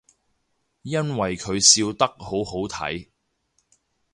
[0.81, 3.09] 因為佢笑得好好睇